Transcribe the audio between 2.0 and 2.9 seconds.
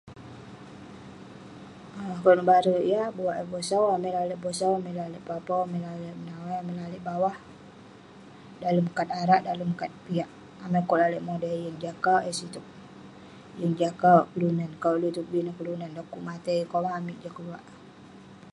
Akouk nebarek